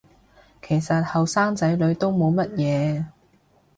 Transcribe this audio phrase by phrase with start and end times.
[0.63, 3.05] 其實後生仔女都冇乜嘢